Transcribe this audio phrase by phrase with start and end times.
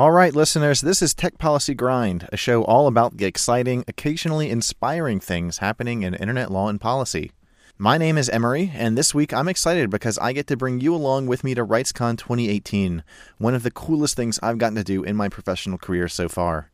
[0.00, 4.48] All right, listeners, this is Tech Policy Grind, a show all about the exciting, occasionally
[4.48, 7.32] inspiring things happening in internet law and policy.
[7.76, 10.94] My name is Emery, and this week I'm excited because I get to bring you
[10.94, 13.04] along with me to RightsCon 2018,
[13.36, 16.70] one of the coolest things I've gotten to do in my professional career so far.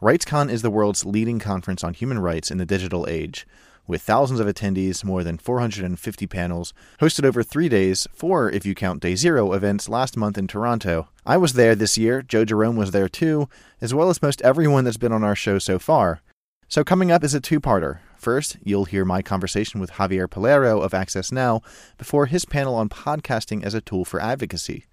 [0.00, 3.44] RightsCon is the world's leading conference on human rights in the digital age
[3.88, 8.74] with thousands of attendees, more than 450 panels, hosted over three days, four if you
[8.74, 11.08] count Day Zero events last month in Toronto.
[11.28, 13.50] I was there this year, Joe Jerome was there too,
[13.82, 16.22] as well as most everyone that's been on our show so far.
[16.68, 17.98] So, coming up is a two parter.
[18.16, 21.60] First, you'll hear my conversation with Javier Pallero of Access Now
[21.98, 24.86] before his panel on podcasting as a tool for advocacy.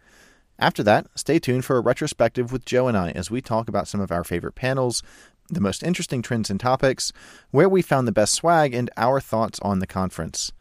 [0.59, 3.88] After that, stay tuned for a retrospective with Joe and I as we talk about
[3.88, 5.03] some of our favorite panels,
[5.47, 7.13] the most interesting trends and topics,
[7.52, 10.52] where we found the best swag, and our thoughts on the conference.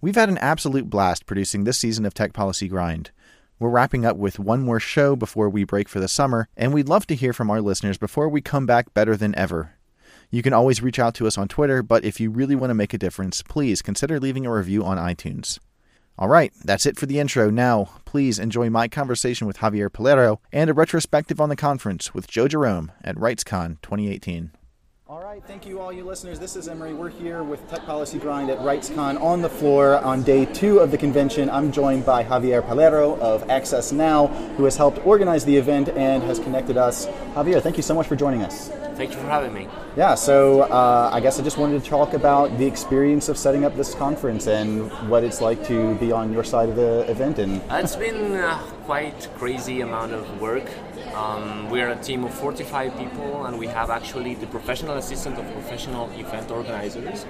[0.00, 3.12] We've had an absolute blast producing this season of Tech Policy Grind.
[3.62, 6.88] We're wrapping up with one more show before we break for the summer, and we'd
[6.88, 9.74] love to hear from our listeners before we come back better than ever.
[10.32, 12.74] You can always reach out to us on Twitter, but if you really want to
[12.74, 15.60] make a difference, please consider leaving a review on iTunes.
[16.18, 17.50] All right, that's it for the intro.
[17.50, 22.26] Now, please enjoy my conversation with Javier Pallero and a retrospective on the conference with
[22.26, 24.50] Joe Jerome at RightsCon 2018.
[25.12, 26.40] All right, thank you, all you listeners.
[26.40, 26.94] This is Emery.
[26.94, 30.90] We're here with Tech Policy Grind at RightsCon on the floor on day two of
[30.90, 31.50] the convention.
[31.50, 36.22] I'm joined by Javier Pallero of Access Now, who has helped organize the event and
[36.22, 37.08] has connected us.
[37.34, 38.70] Javier, thank you so much for joining us.
[38.94, 39.68] Thank you for having me.
[39.98, 43.66] Yeah, so uh, I guess I just wanted to talk about the experience of setting
[43.66, 47.38] up this conference and what it's like to be on your side of the event.
[47.38, 50.70] And uh, it's been uh, quite crazy amount of work.
[51.14, 55.38] Um, we are a team of 45 people, and we have actually the professional assistant
[55.38, 57.26] of professional event organizers.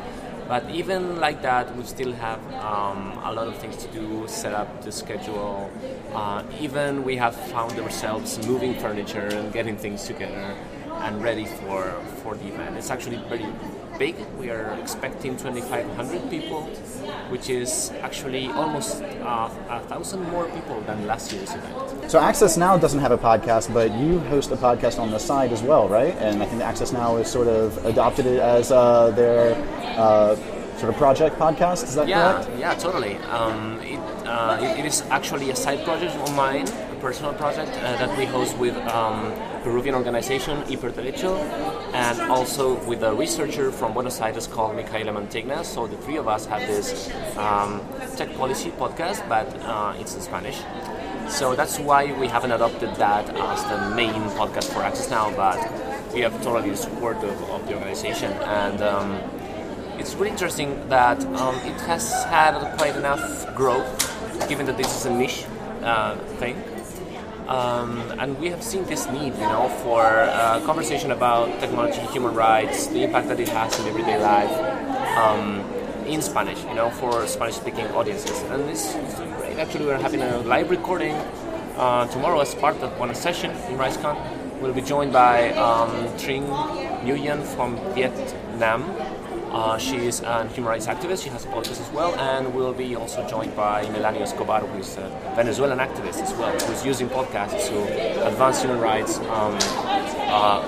[0.47, 4.55] But even like that, we still have um, a lot of things to do, set
[4.55, 5.71] up the schedule.
[6.13, 10.55] Uh, even we have found ourselves moving furniture and getting things together
[11.03, 11.91] and ready for,
[12.23, 12.77] for the event.
[12.77, 13.47] It's actually very
[13.99, 14.17] big.
[14.39, 16.63] We are expecting 2,500 people,
[17.31, 22.11] which is actually almost uh, a thousand more people than last year's event.
[22.11, 25.53] So Access Now doesn't have a podcast, but you host a podcast on the side
[25.53, 26.15] as well, right?
[26.19, 29.55] And I think Access Now has sort of adopted it as uh, their
[29.99, 30.37] uh,
[30.83, 31.85] sort of project podcast.
[31.85, 32.59] Is that yeah, correct?
[32.59, 33.17] Yeah, totally.
[33.31, 37.71] Um, it, uh, it, it is actually a side project of mine, a personal project
[37.71, 39.33] uh, that we host with um,
[39.63, 41.39] Peruvian organization Hiperderecho,
[41.93, 45.65] and also with a researcher from Buenos Aires called Micaela Mantegna.
[45.65, 47.81] So the three of us have this um,
[48.17, 50.59] tech policy podcast, but uh, it's in Spanish.
[51.29, 55.59] So that's why we haven't adopted that as the main podcast for Access Now, but
[56.13, 58.33] we have totally support of, of the organization.
[58.33, 59.13] And um,
[59.99, 65.07] it's really interesting that um, it has had quite enough growth, given that this is
[65.07, 65.45] a niche
[65.83, 66.57] uh, thing.
[67.49, 72.35] Um, and we have seen this need, you know, for uh, conversation about technology, human
[72.35, 74.53] rights, the impact that it has in everyday life
[75.19, 75.61] um,
[76.07, 78.41] in Spanish, you know, for Spanish-speaking audiences.
[78.51, 79.59] And this is great.
[79.59, 81.15] Actually, we're having a live recording
[81.77, 84.17] uh, tomorrow as part of one session in RightsCon.
[84.61, 86.47] We'll be joined by um, Trinh
[87.03, 88.85] Nguyen from Vietnam,
[89.53, 91.23] uh, she is a human rights activist.
[91.23, 94.79] She has a podcast as well, and we'll be also joined by Melanio Escobar, who
[94.79, 99.59] is a Venezuelan activist as well, who's using podcasts to advance human rights um,
[100.29, 100.63] uh,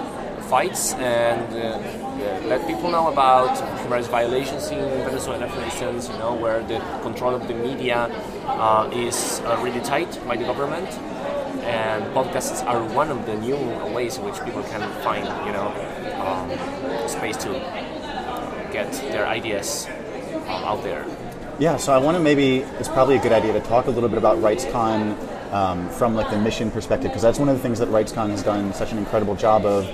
[0.50, 6.08] fights and uh, let people know about human rights violations in Venezuela, for instance.
[6.10, 8.10] You know where the control of the media
[8.46, 10.88] uh, is uh, really tight by the government
[11.64, 13.56] and podcasts are one of the new
[13.94, 15.68] ways in which people can find, you know,
[16.20, 17.50] um, space to
[18.74, 19.86] get their ideas
[20.34, 21.06] um, out there.
[21.60, 24.08] Yeah, so I want to maybe it's probably a good idea to talk a little
[24.08, 27.78] bit about RightsCon um, from like the mission perspective because that's one of the things
[27.78, 29.86] that RightsCon has done such an incredible job of,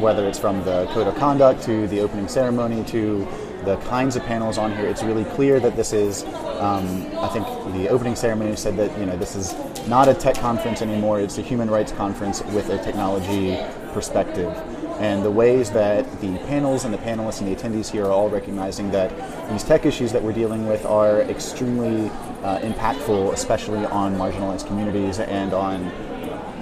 [0.00, 3.24] whether it's from the code of conduct to the opening ceremony to
[3.64, 4.88] the kinds of panels on here.
[4.88, 6.24] It's really clear that this is.
[6.58, 9.54] Um, I think the opening ceremony said that you know this is
[9.86, 11.20] not a tech conference anymore.
[11.20, 13.56] It's a human rights conference with a technology
[13.92, 14.52] perspective
[15.00, 18.28] and the ways that the panels and the panelists and the attendees here are all
[18.28, 19.10] recognizing that
[19.50, 22.08] these tech issues that we're dealing with are extremely
[22.42, 25.90] uh, impactful, especially on marginalized communities and on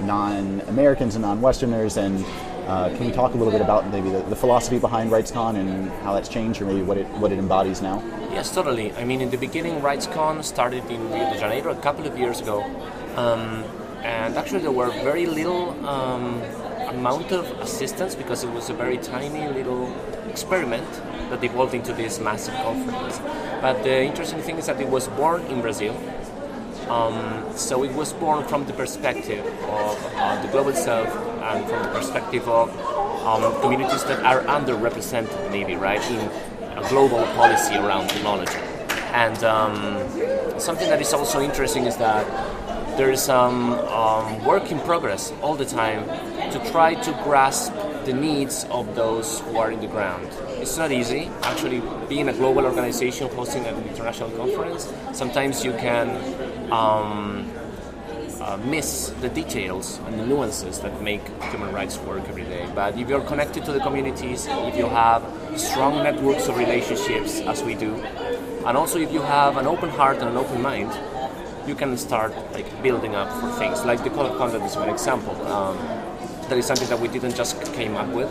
[0.06, 1.96] non-Americans and non-Westerners.
[1.98, 2.24] And
[2.66, 5.90] uh, can we talk a little bit about maybe the, the, philosophy behind RightsCon and
[6.02, 8.02] how that's changed, or maybe what it what it embodies now?
[8.30, 8.92] Yes, totally.
[8.94, 12.40] I mean, in the beginning, RightsCon started in Rio de Janeiro a couple of years
[12.40, 12.62] ago,
[13.16, 13.64] um,
[14.04, 15.70] and actually there were very little.
[15.86, 16.40] Um,
[16.94, 19.92] amount of assistance because it was a very tiny little
[20.28, 20.88] experiment
[21.30, 23.18] that evolved into this massive conference.
[23.60, 25.94] But the interesting thing is that it was born in Brazil.
[26.88, 31.08] Um, so it was born from the perspective of uh, the global south
[31.42, 32.68] and from the perspective of
[33.24, 36.20] um, communities that are underrepresented, maybe right in
[36.76, 38.58] a global policy around technology.
[39.12, 42.26] And um, something that is also interesting is that
[42.96, 46.04] there is some um, work in progress all the time
[46.52, 47.72] to try to grasp
[48.04, 50.28] the needs of those who are in the ground.
[50.60, 51.30] It's not easy.
[51.42, 56.10] Actually, being a global organization hosting an international conference, sometimes you can
[56.70, 57.50] um,
[58.40, 62.68] uh, miss the details and the nuances that make human rights work every day.
[62.74, 65.22] But if you're connected to the communities, if you have
[65.56, 67.94] strong networks of relationships, as we do,
[68.66, 70.90] and also if you have an open heart and an open mind,
[71.66, 73.84] you can start like building up for things.
[73.84, 75.34] Like the code of conduct is one example.
[75.46, 75.76] Um,
[76.48, 78.30] that is something that we didn't just came up with.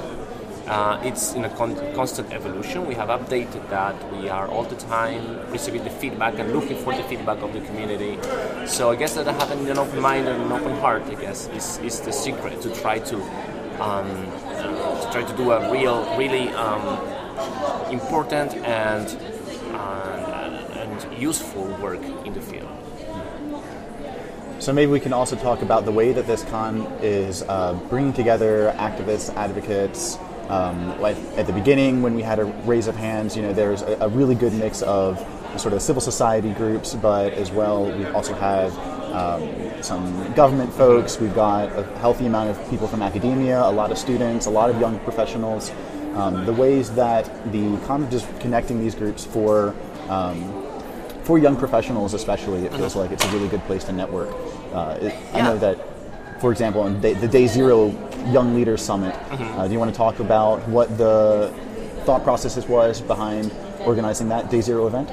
[0.68, 2.86] Uh, it's in a con- constant evolution.
[2.86, 3.96] We have updated that.
[4.14, 7.62] We are all the time receiving the feedback and looking for the feedback of the
[7.62, 8.18] community.
[8.68, 11.78] So I guess that having an open mind and an open heart, I guess, is,
[11.80, 13.18] is the secret to try to
[13.82, 14.08] um,
[15.02, 17.00] to try to do a real, really um,
[17.90, 19.08] important and
[19.74, 22.70] uh, and useful work in the field.
[24.62, 28.14] So maybe we can also talk about the way that this con is uh, bringing
[28.14, 30.20] together activists, advocates.
[30.50, 33.82] Um, like at the beginning, when we had a raise of hands, you know, there's
[33.82, 35.18] a, a really good mix of
[35.58, 38.78] sort of civil society groups, but as well, we also have
[39.12, 41.20] um, some government folks.
[41.20, 44.70] We've got a healthy amount of people from academia, a lot of students, a lot
[44.70, 45.72] of young professionals.
[46.14, 49.74] Um, the ways that the con is connecting these groups for
[50.08, 50.71] um,
[51.32, 54.30] for young professionals, especially, it feels like it's a really good place to network.
[54.74, 55.78] Uh, it, I know that,
[56.42, 57.96] for example, on day, the Day Zero
[58.36, 61.50] Young Leaders Summit, uh, do you want to talk about what the
[62.04, 63.50] thought processes was behind
[63.86, 65.10] organizing that Day Zero event?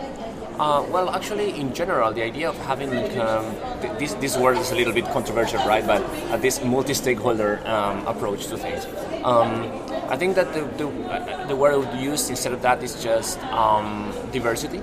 [0.59, 4.73] Uh, well, actually, in general, the idea of having um, th- this this word is
[4.73, 5.87] a little bit controversial, right?
[5.87, 8.83] But uh, this multi-stakeholder um, approach to things,
[9.23, 9.71] um,
[10.11, 13.01] I think that the the, uh, the word I would use instead of that is
[13.05, 14.83] just um, diversity.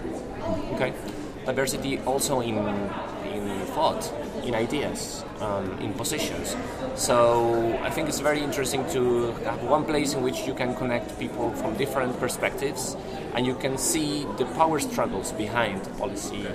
[0.76, 0.94] Okay,
[1.46, 2.58] diversity also in
[3.36, 4.12] in thought,
[4.44, 6.56] in ideas, um, in positions.
[6.96, 11.20] So I think it's very interesting to have one place in which you can connect
[11.20, 12.96] people from different perspectives,
[13.36, 16.48] and you can see the power struggles behind policy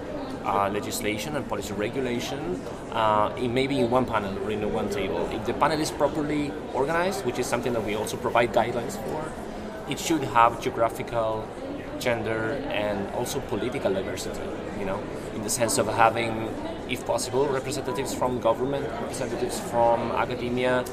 [0.45, 2.61] uh, legislation and policy regulation,
[2.93, 5.29] uh, in maybe in one panel or in one table.
[5.33, 9.21] If the panel is properly organized, which is something that we also provide guidelines for,
[9.91, 11.47] it should have geographical
[12.01, 14.41] gender and also political diversity
[14.79, 15.01] you know
[15.35, 16.49] in the sense of having
[16.89, 20.85] if possible representatives from government representatives from academia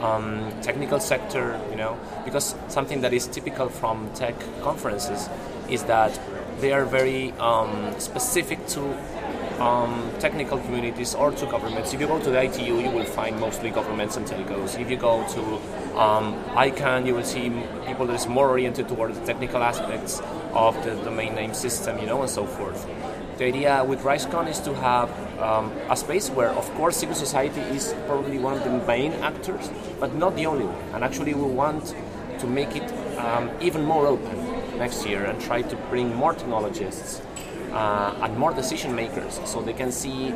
[0.00, 5.28] um, technical sector you know because something that is typical from tech conferences
[5.68, 6.18] is that
[6.60, 8.82] they are very um, specific to
[9.60, 11.92] um, technical communities or to governments.
[11.92, 14.78] If you go to the ITU, you will find mostly governments and telcos.
[14.78, 17.50] If you go to um, ICANN, you will see
[17.86, 20.20] people that is more oriented towards the technical aspects
[20.54, 22.86] of the domain name system, you know, and so forth.
[23.38, 25.10] The idea with RightsCon is to have
[25.40, 29.70] um, a space where, of course, civil society is probably one of the main actors,
[29.98, 30.94] but not the only one.
[30.94, 31.94] And actually, we want
[32.38, 37.22] to make it um, even more open next year and try to bring more technologists
[37.72, 40.32] uh, and more decision makers so they can see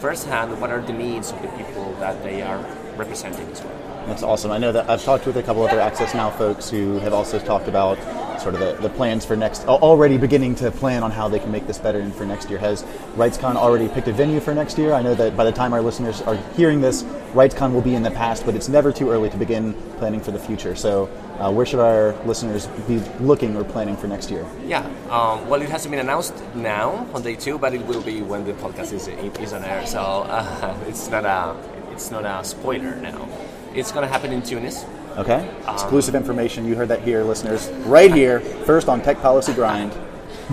[0.00, 2.64] firsthand what are the needs of the people that they are
[2.96, 3.91] representing as well.
[4.06, 4.50] That's awesome.
[4.50, 7.38] I know that I've talked with a couple other Access Now folks who have also
[7.38, 7.98] talked about
[8.40, 11.52] sort of the, the plans for next, already beginning to plan on how they can
[11.52, 12.58] make this better and for next year.
[12.58, 12.82] Has
[13.14, 14.92] RightsCon already picked a venue for next year?
[14.92, 18.02] I know that by the time our listeners are hearing this, RightsCon will be in
[18.02, 20.74] the past, but it's never too early to begin planning for the future.
[20.74, 24.46] So, uh, where should our listeners be looking or planning for next year?
[24.66, 28.20] Yeah, um, well, it hasn't been announced now on day two, but it will be
[28.22, 29.86] when the podcast is, is on air.
[29.86, 31.56] So uh, it's not a
[31.92, 33.28] it's not a spoiler now.
[33.74, 34.84] It's going to happen in Tunis.
[35.16, 35.48] Okay.
[35.68, 36.66] Exclusive information.
[36.66, 37.68] You heard that here, listeners.
[37.86, 39.92] Right here, first on Tech Policy Grind.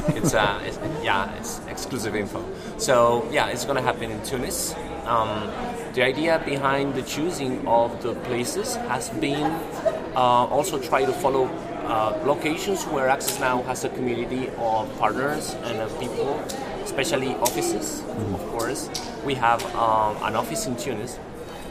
[0.10, 2.44] it's, uh, it's yeah, it's exclusive info.
[2.78, 4.76] So yeah, it's going to happen in Tunis.
[5.06, 5.50] Um,
[5.94, 9.52] the idea behind the choosing of the places has been
[10.16, 11.46] uh, also try to follow
[11.86, 16.36] uh, locations where Access Now has a community of partners and of people,
[16.84, 18.02] especially offices.
[18.34, 18.90] Of course,
[19.26, 21.18] we have um, an office in Tunis.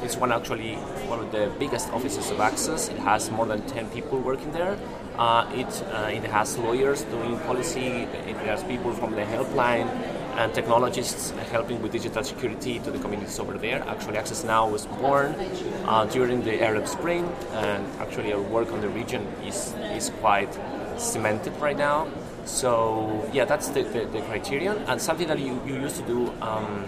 [0.03, 0.75] It's one actually
[1.09, 2.89] one of the biggest offices of Access.
[2.89, 4.79] It has more than 10 people working there.
[5.17, 8.07] Uh, it, uh, it has lawyers doing policy.
[8.31, 9.89] It has people from the helpline
[10.39, 13.83] and technologists helping with digital security to the communities over there.
[13.89, 15.35] Actually, Access Now was born
[15.85, 17.25] uh, during the Arab Spring,
[17.55, 20.57] and actually our work on the region is, is quite
[20.97, 22.07] cemented right now.
[22.45, 26.33] So yeah, that's the, the, the criterion, and something that you, you used to do
[26.41, 26.87] um,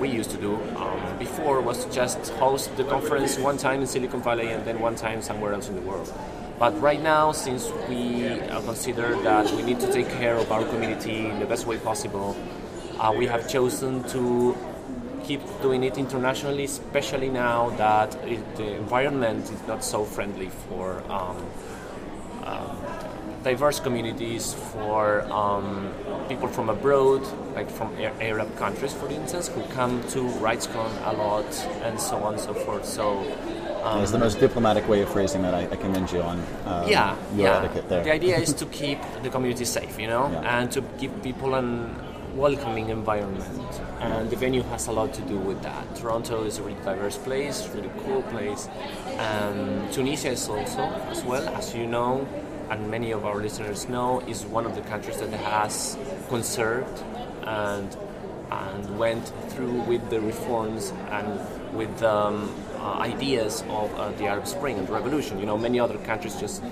[0.00, 3.86] we used to do um, before was to just host the conference one time in
[3.86, 6.12] Silicon Valley and then one time somewhere else in the world.
[6.58, 11.26] But right now, since we consider that we need to take care of our community
[11.26, 12.36] in the best way possible,
[12.98, 14.56] uh, we have chosen to
[15.24, 21.02] keep doing it internationally, especially now that it, the environment is not so friendly for
[21.10, 21.36] um,
[23.42, 25.92] diverse communities, for um,
[26.28, 27.22] people from abroad,
[27.54, 31.46] like from Arab countries, for instance, who come to RightsCon a lot,
[31.82, 32.84] and so on and so forth.
[32.84, 33.18] So
[33.82, 36.38] um, it's the most diplomatic way of phrasing that I, I commend you on.
[36.66, 37.58] Um, yeah, your yeah.
[37.58, 38.04] etiquette there.
[38.04, 40.58] The idea is to keep the community safe, you know, Yeah.
[40.58, 41.94] and to give people an
[42.34, 43.80] welcoming environment.
[44.00, 45.96] And the venue has a lot to do with that.
[45.96, 48.68] Toronto is a really diverse place, really cool place.
[49.18, 52.26] Um, Tunisia is also, as well, as you know,
[52.70, 55.98] and many of our listeners know, is one of the countries that has
[56.28, 57.02] conserved
[57.44, 57.96] and
[58.50, 61.38] and went through with the reforms and
[61.76, 65.38] with um, uh, ideas of uh, the Arab Spring and revolution.
[65.38, 66.62] You know, many other countries just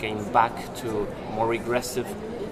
[0.00, 2.06] came back to more regressive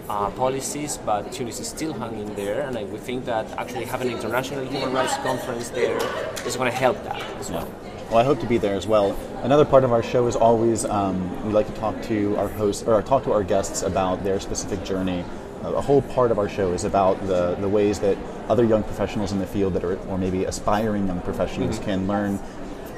[0.09, 4.09] uh, policies, but Tunis is still hanging there, and I would think that actually having
[4.09, 5.99] an international human rights conference there
[6.47, 7.69] is going to help that as well.
[8.13, 9.17] Well, I hope to be there as well.
[9.43, 12.83] Another part of our show is always um, we like to talk to our hosts
[12.83, 15.25] or talk to our guests about their specific journey.
[15.63, 18.19] A whole part of our show is about the, the ways that
[18.51, 21.85] other young professionals in the field that are, or maybe aspiring young professionals, Mm-hmm.
[21.87, 22.39] can learn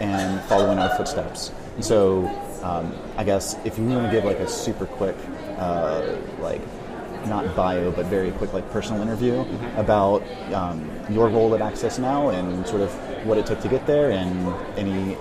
[0.01, 1.53] and follow in our footsteps.
[1.79, 2.27] So,
[2.65, 5.15] um, I guess if you want to give like a super quick,
[5.59, 6.61] uh, like
[7.29, 9.79] not bio, but very quick like personal interview Mm-hmm.
[9.79, 12.91] about um, your role at Access Now and sort of
[13.25, 15.17] what it took to get there, and any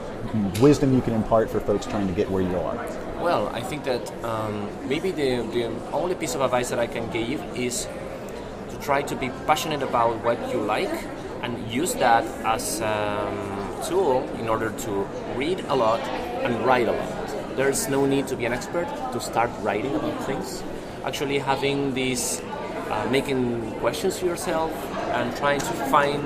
[0.60, 2.76] wisdom you can impart for folks trying to get where you are.
[3.22, 7.10] Well, I think that um, maybe the, the only piece of advice that I can
[7.12, 7.88] give is
[8.70, 10.92] to try to be passionate about what you like
[11.42, 14.92] and use that as a um, tool in order to
[15.36, 17.56] read a lot and write a lot.
[17.56, 20.64] There's no need to be an expert to start writing about things.
[21.06, 22.42] Actually, having this,
[22.90, 24.72] uh, making questions to yourself
[25.14, 26.24] and trying to find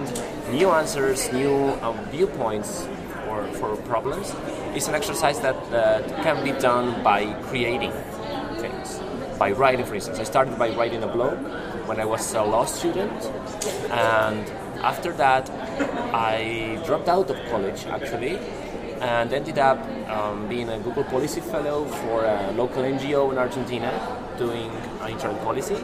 [0.52, 2.88] new answers, new uh, viewpoints
[3.26, 4.34] for, for problems
[4.76, 5.56] is an exercise that,
[6.24, 7.92] can be done by creating
[8.58, 9.00] things.
[9.38, 10.20] By writing, for instance.
[10.20, 11.38] I started by writing a blog
[11.88, 13.14] when I was a law student,
[13.92, 14.50] and
[14.82, 15.50] after that,
[16.14, 18.40] I dropped out of college actually,
[19.00, 23.92] and ended up um, being a Google Policy Fellow for a local NGO in Argentina
[24.38, 24.72] doing
[25.08, 25.76] internal policy.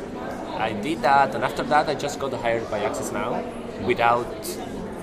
[0.63, 3.43] I did that, and after that, I just got hired by Access Now
[3.85, 4.33] without.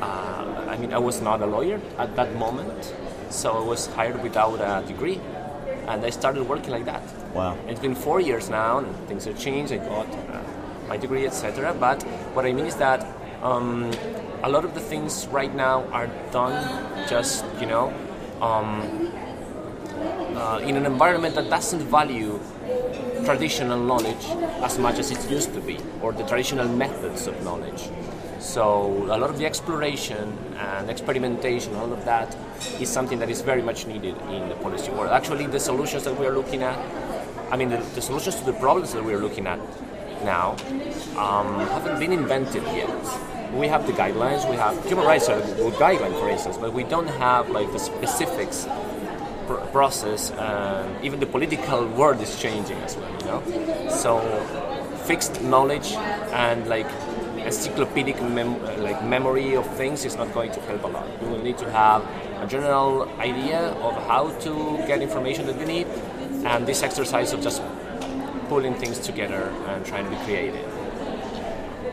[0.00, 2.94] Uh, I mean, I was not a lawyer at that moment,
[3.28, 5.20] so I was hired without a degree,
[5.86, 7.02] and I started working like that.
[7.34, 7.58] Wow.
[7.68, 9.70] It's been four years now, and things have changed.
[9.70, 10.40] I got uh,
[10.88, 11.74] my degree, etc.
[11.78, 12.02] But
[12.34, 13.06] what I mean is that
[13.42, 13.90] um,
[14.42, 16.56] a lot of the things right now are done
[17.06, 17.92] just, you know,
[18.40, 19.12] um,
[20.36, 22.40] uh, in an environment that doesn't value
[23.24, 24.24] traditional knowledge
[24.62, 27.88] as much as it used to be, or the traditional methods of knowledge.
[28.38, 32.34] So a lot of the exploration and experimentation, all of that,
[32.80, 35.10] is something that is very much needed in the policy world.
[35.10, 36.78] Actually, the solutions that we are looking at,
[37.50, 39.58] I mean, the, the solutions to the problems that we are looking at
[40.24, 40.52] now
[41.16, 42.88] um, haven't been invented yet.
[43.52, 46.72] We have the guidelines, we have human rights are a good guideline, for instance, but
[46.72, 48.66] we don't have like the specifics
[49.50, 50.30] pr- process.
[50.32, 53.40] And even the political world is changing as well, you know.
[53.90, 54.20] So
[55.04, 55.92] fixed knowledge
[56.32, 56.86] and like
[57.38, 61.06] encyclopedic mem- like memory of things is not going to help a lot.
[61.22, 62.02] You will need to have
[62.42, 64.52] a general idea of how to
[64.86, 65.86] get information that you need,
[66.44, 67.62] and this exercise of just
[68.48, 70.68] pulling things together and trying to be creative.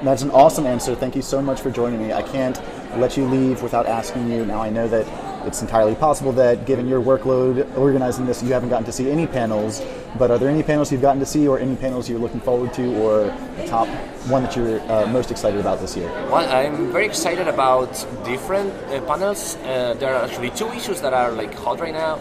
[0.04, 0.96] That's an awesome answer.
[0.96, 2.14] Thank you so much for joining me.
[2.14, 2.62] I can't
[2.98, 4.46] let you leave without asking you.
[4.46, 5.06] Now, I know that
[5.48, 9.25] it's entirely possible that, given your workload organizing this, you haven't gotten to see any
[9.25, 9.82] panels.
[10.20, 12.74] But are there any panels you've gotten to see, or any panels you're looking forward
[12.74, 13.25] to, or
[13.58, 13.88] the top
[14.27, 16.10] one that you're uh, most excited about this year?
[16.30, 17.92] Well, I'm very excited about
[18.25, 19.56] different uh, panels.
[19.58, 22.20] Uh, there are actually two issues that are like hot right now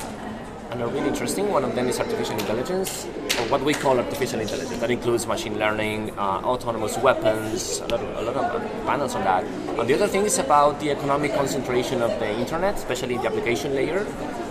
[0.76, 1.50] and are really interesting.
[1.50, 3.06] One of them is artificial intelligence,
[3.38, 4.78] or what we call artificial intelligence.
[4.78, 9.24] That includes machine learning, uh, autonomous weapons, a lot, of, a lot of panels on
[9.24, 9.44] that.
[9.44, 13.74] And the other thing is about the economic concentration of the internet, especially the application
[13.74, 14.04] layer.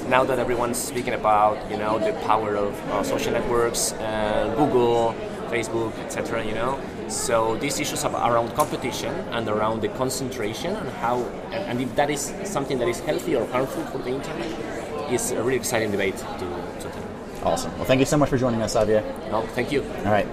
[0.10, 5.14] Now that everyone's speaking about, you know, the power of uh, social networks, uh, Google,
[5.50, 6.44] Facebook, etc.
[6.44, 11.66] You know, so these issues are around competition and around the concentration and how, and,
[11.70, 15.42] and if that is something that is healthy or harmful for the internet, is a
[15.44, 17.48] really exciting debate to, to tell.
[17.48, 17.76] Awesome.
[17.76, 19.02] Well, thank you so much for joining us, Xavier.
[19.30, 19.84] No, thank you.
[19.84, 20.28] All right.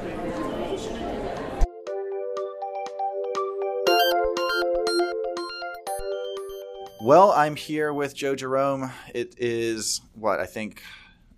[7.05, 8.93] Well, I'm here with Joe Jerome.
[9.13, 10.83] It is what I think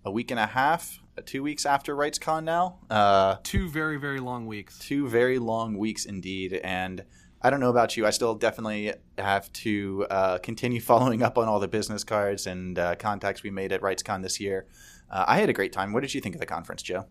[0.04, 2.80] a week and a half, uh, two weeks after RightsCon now.
[2.90, 4.78] Uh, two very very long weeks.
[4.78, 7.04] Two very long weeks indeed, and
[7.44, 8.06] I don't know about you.
[8.06, 12.78] I still definitely have to uh, continue following up on all the business cards and
[12.78, 14.66] uh, contacts we made at RightsCon this year.
[15.10, 15.92] Uh, I had a great time.
[15.92, 17.04] What did you think of the conference, Joe?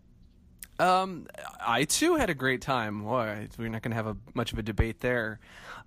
[0.80, 1.28] Um,
[1.64, 3.04] I too had a great time.
[3.04, 5.38] We're not going to have a, much of a debate there.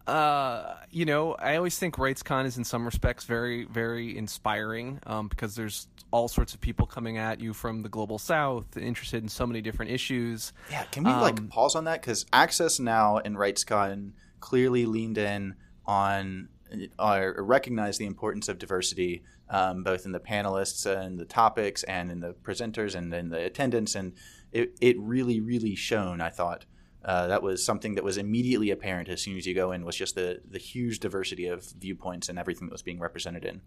[0.08, 5.28] Uh, you know, I always think RightsCon is in some respects very, very inspiring um,
[5.28, 9.28] because there's all sorts of people coming at you from the global south, interested in
[9.28, 10.54] so many different issues.
[10.72, 15.18] Yeah, can we um, like pause on that because Access Now and RightsCon clearly leaned
[15.18, 16.50] in on
[17.00, 22.12] or recognized the importance of diversity, um, both in the panelists and the topics, and
[22.12, 24.14] in the presenters and in the attendance, and
[24.52, 26.22] it it really, really shone.
[26.22, 26.66] I thought.
[27.06, 29.96] Uh, that was something that was immediately apparent as soon as you go in was
[29.96, 33.62] just the the huge diversity of viewpoints and everything that was being represented in.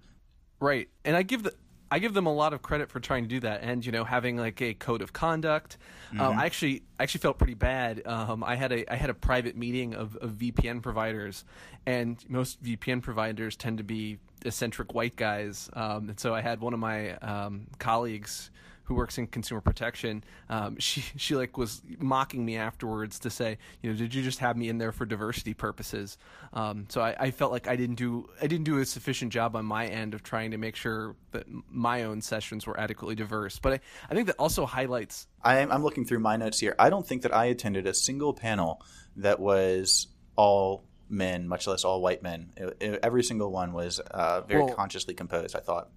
[0.61, 1.55] Right, and I give the
[1.91, 4.05] I give them a lot of credit for trying to do that, and you know,
[4.05, 5.77] having like a code of conduct.
[6.13, 6.39] Uh, mm-hmm.
[6.39, 8.07] I actually I actually felt pretty bad.
[8.07, 11.45] Um, I had a I had a private meeting of, of VPN providers,
[11.87, 15.69] and most VPN providers tend to be eccentric white guys.
[15.73, 18.51] Um, and so I had one of my um, colleagues
[18.91, 23.57] who works in consumer protection, um, she she like was mocking me afterwards to say,
[23.81, 26.19] you know, did you just have me in there for diversity purposes?
[26.53, 29.55] Um, so I, I, felt like I didn't do I didn't do a sufficient job
[29.55, 33.61] on my end of trying to make sure that my own sessions were adequately diverse.
[33.61, 33.81] But I,
[34.11, 35.29] I think that also highlights.
[35.45, 36.75] I'm, I'm looking through my notes here.
[36.77, 38.83] I don't think that I attended a single panel
[39.17, 42.51] that was all men, much less all white men.
[42.57, 45.55] It, it, every single one was uh, very well, consciously composed.
[45.55, 45.91] I thought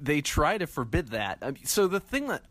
[0.00, 1.42] they try to forbid that.
[1.64, 2.42] so the thing that,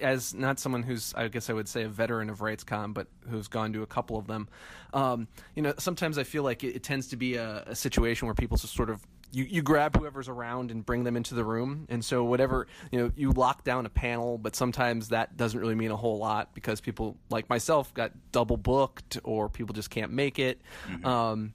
[0.00, 3.48] as not someone who's, I guess I would say a veteran of RightsCon, but who's
[3.48, 4.48] gone to a couple of them,
[4.94, 8.26] um, you know, sometimes I feel like it, it tends to be a, a, situation
[8.26, 11.44] where people just sort of you, you grab whoever's around and bring them into the
[11.44, 15.60] room, and so whatever you know, you lock down a panel, but sometimes that doesn't
[15.60, 19.90] really mean a whole lot because people like myself got double booked or people just
[19.90, 20.62] can't make it.
[20.88, 21.06] Mm-hmm.
[21.06, 21.52] Um,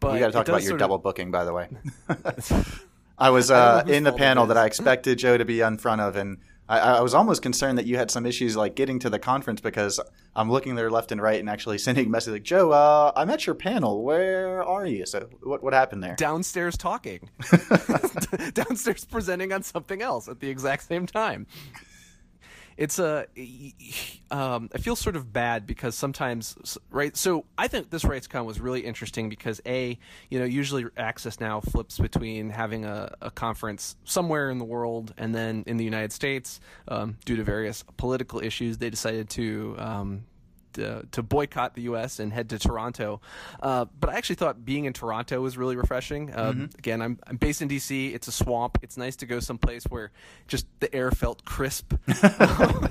[0.00, 1.68] but we got to talk about your double of, booking, by the way.
[3.18, 6.16] I was uh, in the panel that I expected Joe to be in front of,
[6.16, 9.18] and I, I, was almost concerned that you had some issues like getting to the
[9.18, 10.00] conference because
[10.34, 13.46] I'm looking there left and right and actually sending messages like, Joe, uh, I'm at
[13.46, 14.02] your panel.
[14.02, 15.06] Where are you?
[15.06, 16.16] So what what happened there?
[16.16, 17.28] Downstairs talking,
[18.54, 21.46] downstairs presenting on something else at the exact same time
[22.76, 23.26] it's a
[24.30, 27.16] um, I feel sort of bad because sometimes right.
[27.16, 29.98] So I think this rights RightsCon was really interesting because a
[30.30, 35.14] you know usually Access now flips between having a, a conference somewhere in the world
[35.16, 39.74] and then in the United States um, due to various political issues they decided to
[39.78, 40.24] um,
[40.74, 42.18] to, to, boycott the U.S.
[42.18, 43.20] and head to Toronto.
[43.60, 46.32] Uh, but I actually thought being in Toronto was really refreshing.
[46.32, 46.64] Uh, mm-hmm.
[46.78, 48.08] Again, I'm, I'm based in D.C.
[48.08, 48.78] It's a swamp.
[48.82, 50.12] It's nice to go someplace where
[50.46, 51.94] just the air felt crisp.
[52.06, 52.86] yeah,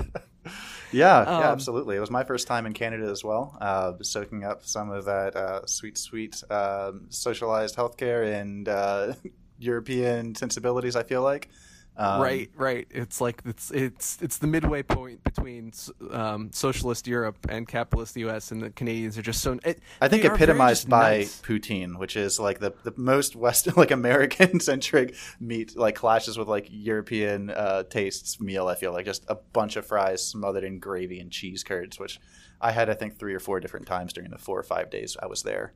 [1.20, 1.96] um, yeah, absolutely.
[1.96, 5.36] It was my first time in Canada as well, uh, soaking up some of that
[5.36, 9.14] uh, sweet, sweet um, socialized healthcare and uh,
[9.60, 10.96] European sensibilities.
[10.96, 11.50] I feel like.
[11.96, 12.88] Um, right, right.
[12.90, 15.74] It's like it's it's it's the midway point between
[16.10, 18.52] um, socialist Europe and capitalist U.S.
[18.52, 19.60] and the Canadians are just so.
[19.64, 21.42] It, I think epitomized by nice.
[21.42, 26.48] poutine, which is like the the most West like American centric meat, like clashes with
[26.48, 28.68] like European uh, tastes meal.
[28.68, 32.20] I feel like just a bunch of fries smothered in gravy and cheese curds, which
[32.60, 35.16] I had I think three or four different times during the four or five days
[35.22, 35.74] I was there.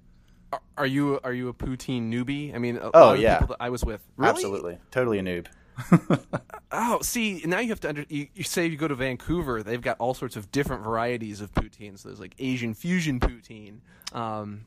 [0.77, 2.55] Are you are you a poutine newbie?
[2.55, 4.29] I mean, oh yeah, people that I was with, really?
[4.29, 5.47] absolutely, totally a noob.
[6.71, 8.05] oh, see, now you have to under.
[8.09, 11.51] You, you, say you go to Vancouver, they've got all sorts of different varieties of
[11.53, 12.03] poutines.
[12.03, 13.79] There's like Asian fusion poutine.
[14.13, 14.65] Um,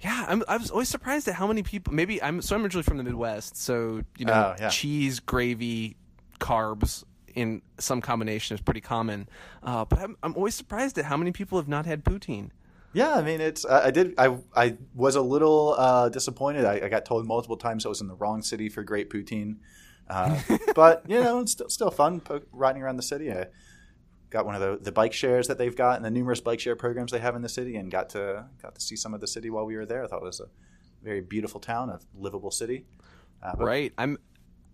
[0.00, 1.92] yeah, I'm, I was always surprised at how many people.
[1.92, 4.68] Maybe I'm so I'm originally from the Midwest, so you know, oh, yeah.
[4.68, 5.96] cheese, gravy,
[6.38, 7.04] carbs
[7.34, 9.28] in some combination is pretty common.
[9.62, 12.50] Uh, but I'm I'm always surprised at how many people have not had poutine.
[12.92, 13.64] Yeah, I mean, it's.
[13.66, 14.14] I, I did.
[14.18, 16.64] I I was a little uh, disappointed.
[16.64, 19.56] I, I, got told multiple times I was in the wrong city for great poutine.
[20.08, 20.40] Uh,
[20.74, 23.32] but you know, it's still, still fun riding around the city.
[23.32, 23.46] I
[24.30, 26.76] got one of the, the bike shares that they've got and the numerous bike share
[26.76, 29.26] programs they have in the city, and got to got to see some of the
[29.26, 30.04] city while we were there.
[30.04, 30.48] I thought it was a
[31.02, 32.84] very beautiful town, a livable city.
[33.42, 33.92] Uh, right.
[33.98, 34.18] I'm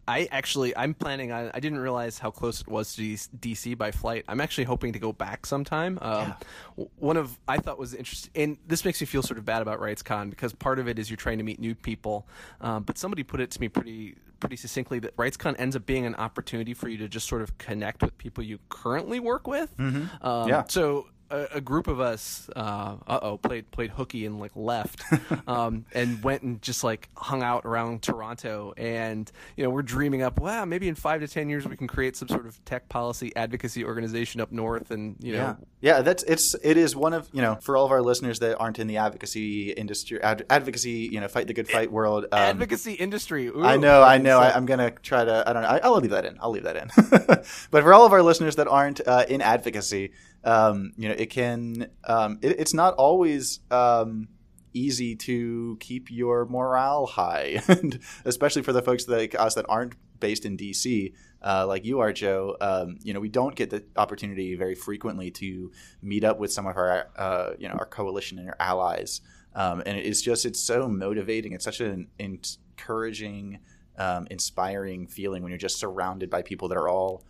[0.09, 1.51] I actually I'm planning on.
[1.55, 4.25] I didn't realize how close it was to DC by flight.
[4.29, 5.99] I'm actually hoping to go back sometime.
[6.03, 6.35] Um,
[6.77, 6.85] yeah.
[6.99, 9.81] One of I thought was interesting, and this makes me feel sort of bad about
[9.81, 12.27] RightsCon because part of it is you're trying to meet new people.
[12.61, 16.05] Um, but somebody put it to me pretty pretty succinctly that RightsCon ends up being
[16.05, 19.77] an opportunity for you to just sort of connect with people you currently work with.
[19.79, 20.27] Mm-hmm.
[20.27, 20.65] Um, yeah.
[20.69, 25.03] So a, a group of us, uh oh, played played hooky and like left,
[25.49, 30.23] um, and went and just like hung out around Toronto, and you know we're dreaming
[30.23, 32.89] up, wow, maybe in five to ten years we can create some sort of tech
[32.89, 37.15] policy advocacy organization up north, and you know, yeah, yeah, that's it's it is one
[37.15, 40.45] of you know for all of our listeners that aren't in the advocacy industry, ad,
[40.51, 43.49] advocacy, you know, fight the good fight world, um, advocacy industry.
[43.49, 44.39] Ooh, I know, I know.
[44.39, 45.49] I, am gonna try to.
[45.49, 45.69] I don't know.
[45.69, 46.37] I, will leave that in.
[46.41, 46.91] I'll leave that in.
[47.71, 50.13] but for all of our listeners that aren't uh, in advocacy,
[50.45, 51.89] um, you know, it can.
[52.05, 54.29] Um, it, it's not always um,
[54.73, 59.95] easy to keep your morale high, and especially for the folks like us that aren't
[60.23, 62.57] based in DC, uh, like you are, Joe.
[62.61, 66.67] Um, you know, we don't get the opportunity very frequently to meet up with some
[66.67, 69.21] of our, uh, you know, our coalition and our allies.
[69.55, 71.53] Um, and it's just it's so motivating.
[71.53, 73.59] It's such an encouraging,
[73.99, 77.25] um, inspiring feeling when you're just surrounded by people that are all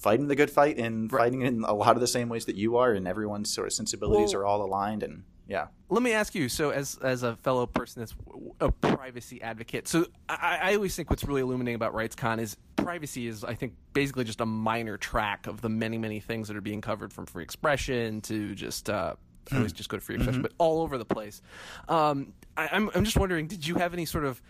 [0.00, 1.24] fighting the good fight and right.
[1.24, 3.72] fighting in a lot of the same ways that you are, and everyone's sort of
[3.72, 5.02] sensibilities well, are all aligned.
[5.02, 5.66] And yeah.
[5.88, 6.48] Let me ask you.
[6.48, 8.14] So, as as a fellow person that's
[8.60, 13.26] a privacy advocate, so I, I always think what's really illuminating about RightsCon is privacy
[13.26, 16.62] is, I think, basically just a minor track of the many many things that are
[16.62, 18.88] being covered from free expression to just.
[18.88, 19.14] Uh,
[19.52, 20.42] I always just go to free expression, mm-hmm.
[20.42, 21.42] but all over the place.
[21.88, 24.40] Um, I, am I'm, I'm just wondering, did you have any sort of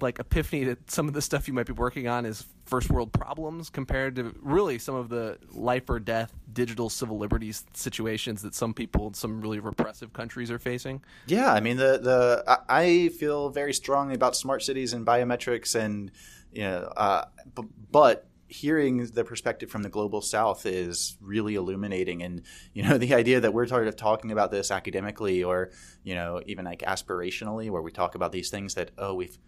[0.00, 3.12] like epiphany that some of the stuff you might be working on is first world
[3.12, 8.54] problems compared to really some of the life or death digital civil liberties situations that
[8.54, 11.02] some people in some really repressive countries are facing?
[11.26, 16.10] Yeah, I mean the the I feel very strongly about smart cities and biometrics and
[16.52, 22.22] you know, uh, b- but hearing the perspective from the global south is really illuminating
[22.22, 25.70] and you know the idea that we're sort of talking about this academically or
[26.04, 29.38] you know even like aspirationally where we talk about these things that oh we've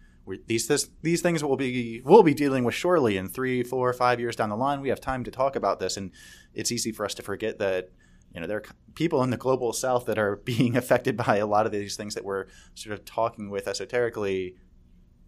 [0.45, 4.19] these this, these things will be we'll be dealing with surely in three, four, five
[4.19, 4.81] years down the line.
[4.81, 6.11] We have time to talk about this, and
[6.53, 7.91] it's easy for us to forget that
[8.33, 11.47] you know there are people in the global south that are being affected by a
[11.47, 14.55] lot of these things that we're sort of talking with esoterically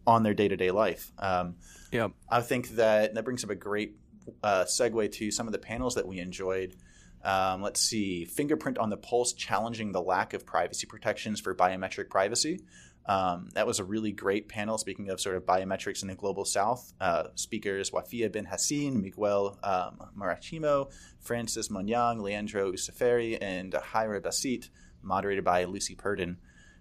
[0.05, 1.11] on their day to day life.
[1.17, 1.55] Um,
[1.91, 3.95] yeah, I think that that brings up a great
[4.43, 6.75] uh, segue to some of the panels that we enjoyed.
[7.23, 12.09] Um, let's see, fingerprint on the pulse challenging the lack of privacy protections for biometric
[12.09, 12.61] privacy.
[13.05, 14.77] Um, that was a really great panel.
[14.77, 19.99] Speaking of sort of biometrics in the global south, uh, speakers Wafa Ben-Hassine, Miguel um,
[20.15, 24.69] Morachimo, Francis Monyango, Leandro Ucciferri, and Haira Basit,
[25.01, 26.37] moderated by Lucy Purdon.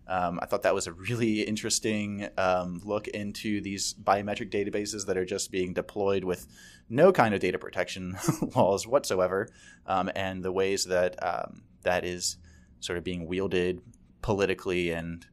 [0.08, 5.18] Um, I thought that was a really interesting um, look into these biometric databases that
[5.18, 6.46] are just being deployed with
[6.88, 8.16] no kind of data protection
[8.56, 9.48] laws whatsoever,
[9.86, 12.38] um, and the ways that um, that is
[12.80, 13.82] sort of being wielded
[14.22, 15.26] politically and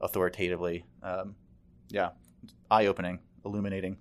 [0.00, 0.84] authoritatively.
[1.02, 1.36] Um,
[1.90, 2.10] yeah,
[2.70, 3.98] eye opening, illuminating.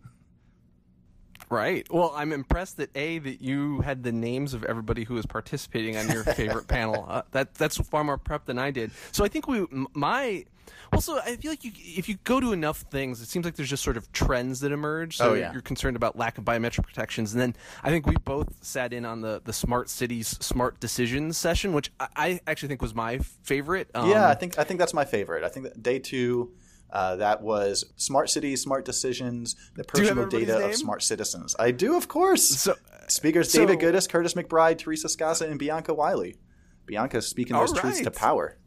[1.51, 1.85] Right.
[1.91, 5.97] Well, I'm impressed that a that you had the names of everybody who was participating
[5.97, 7.05] on your favorite panel.
[7.07, 8.91] Uh, that that's far more prep than I did.
[9.11, 10.45] So I think we my
[10.93, 13.69] also I feel like you if you go to enough things, it seems like there's
[13.69, 15.17] just sort of trends that emerge.
[15.17, 15.51] So oh, yeah.
[15.51, 19.03] you're concerned about lack of biometric protections, and then I think we both sat in
[19.03, 23.19] on the the smart cities smart decisions session, which I, I actually think was my
[23.43, 23.89] favorite.
[23.93, 25.43] Um, yeah, I think I think that's my favorite.
[25.43, 26.53] I think that day two
[26.91, 30.69] uh, that was smart cities, smart decisions, the personal data name?
[30.69, 31.55] of smart citizens.
[31.57, 32.47] I do, of course.
[32.49, 32.75] So,
[33.07, 36.35] Speakers so, David Goodis, Curtis McBride, Teresa Scassa, and Bianca Wylie.
[36.85, 37.81] Bianca speaking those right.
[37.81, 38.57] truths to power.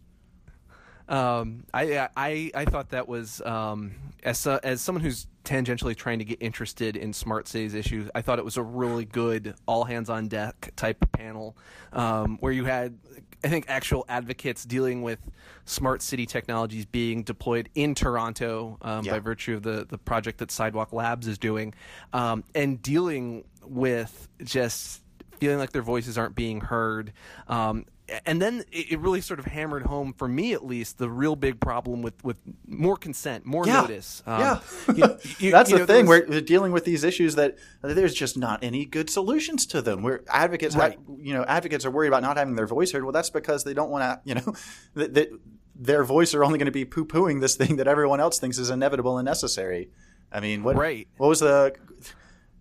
[1.09, 6.19] Um, I, I I thought that was um, as uh, as someone who's tangentially trying
[6.19, 8.09] to get interested in smart cities issues.
[8.15, 11.57] I thought it was a really good all hands on deck type panel
[11.93, 12.99] um, where you had
[13.45, 15.21] I think actual advocates dealing with
[15.67, 19.13] smart city technologies being deployed in Toronto um, yeah.
[19.13, 21.75] by virtue of the the project that Sidewalk Labs is doing,
[22.13, 25.03] um, and dealing with just
[25.45, 27.13] feeling like their voices aren't being heard.
[27.49, 27.85] Um,
[28.25, 31.61] and then it really sort of hammered home for me at least the real big
[31.61, 33.83] problem with, with more consent, more yeah.
[33.83, 34.23] notice.
[34.27, 34.61] Um, yeah,
[34.95, 36.07] you, you, that's you the know, thing.
[36.07, 40.03] Was, we're dealing with these issues that there's just not any good solutions to them.
[40.03, 40.93] Where advocates, right.
[40.93, 43.05] have, you know, advocates are worried about not having their voice heard.
[43.05, 45.29] Well, that's because they don't want to, you know,
[45.77, 48.59] their voice are only going to be poo pooing this thing that everyone else thinks
[48.59, 49.91] is inevitable and necessary.
[50.33, 51.07] I mean, what right.
[51.19, 51.75] what was the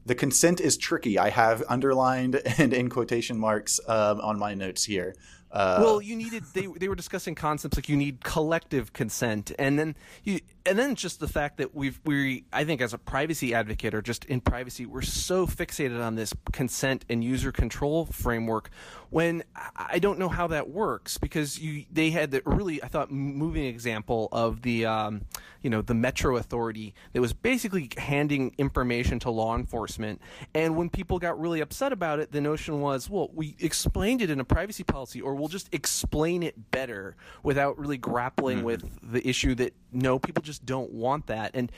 [0.05, 1.17] the consent is tricky.
[1.17, 5.15] I have underlined and in quotation marks um, on my notes here.
[5.51, 9.77] Uh, well, you needed they they were discussing concepts like you need collective consent, and
[9.77, 13.53] then you and then just the fact that we've we I think as a privacy
[13.53, 18.69] advocate or just in privacy we're so fixated on this consent and user control framework
[19.09, 19.43] when
[19.75, 23.65] I don't know how that works because you they had the really I thought moving
[23.65, 25.21] example of the um,
[25.61, 30.21] you know the Metro Authority that was basically handing information to law enforcement,
[30.53, 34.29] and when people got really upset about it, the notion was well we explained it
[34.29, 38.65] in a privacy policy or we'll just explain it better without really grappling Mm-hmm.
[38.65, 41.51] with the issue that no, people just don't want that.
[41.53, 41.71] And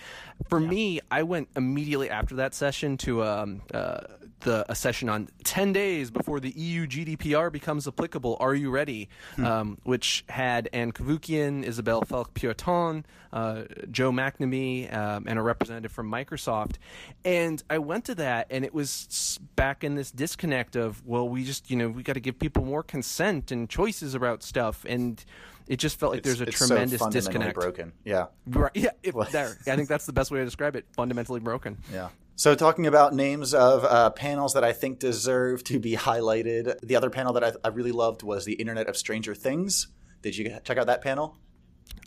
[0.50, 4.02] for me, I went immediately after that session to um, uh,
[4.42, 8.38] the a session on ten days before the EU GDPR becomes applicable.
[8.40, 9.10] Are you ready?
[9.36, 9.46] Hmm.
[9.46, 16.10] Um, which had Ann Cavoukian, Isabelle Falque-Pierrotin, uh, Joe McNamee, um, and a representative from
[16.10, 16.76] Microsoft.
[17.24, 21.44] And I went to that, and it was back in this disconnect of, well, we
[21.44, 24.86] just, you know, we got to give people more consent and choices about stuff.
[24.88, 25.24] And
[25.68, 27.56] it just felt like there's a It's so tremendous fundamentally disconnect.
[27.56, 27.94] broken.
[28.04, 28.26] Yeah.
[28.48, 29.56] Right, yeah, it, there.
[29.68, 30.86] I think that's the best way to describe it.
[30.96, 31.78] Fundamentally broken.
[31.94, 32.10] Yeah.
[32.38, 36.98] So, talking about names of uh, panels that I think deserve to be highlighted, the
[36.98, 39.88] other panel that I, I really loved was the Internet of Stranger Things.
[40.22, 41.38] Did you check out that panel?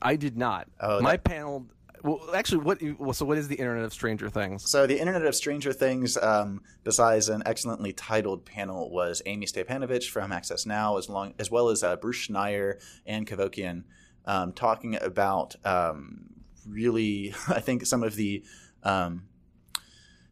[0.03, 0.69] I did not.
[0.81, 1.67] Oh, My that- panel.
[2.03, 2.81] Well, actually, what?
[2.99, 4.71] well, So, what is the Internet of Stranger Things?
[4.71, 10.09] So, the Internet of Stranger Things, um, besides an excellently titled panel, was Amie Stepanovich
[10.09, 13.85] from Access Now, as, long, as well as uh, Bruce Schneier and Cavoukian,
[14.27, 16.31] um, talking about um,
[16.67, 18.45] really, I think, some of the
[18.83, 19.25] um,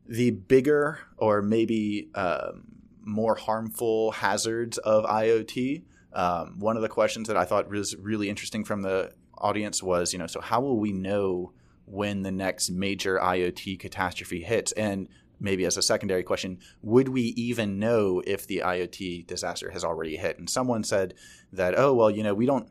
[0.08, 2.64] the bigger or maybe um,
[3.04, 5.82] more harmful hazards of IoT.
[6.12, 10.12] Um, one of the questions that I thought was really interesting from the audience was,
[10.12, 11.52] you know, so how will we know
[11.84, 14.72] when the next major IoT catastrophe hits?
[14.72, 19.84] And maybe as a secondary question, would we even know if the IoT disaster has
[19.84, 20.38] already hit?
[20.38, 21.14] And someone said
[21.52, 22.68] that, oh, well, you know, we don't.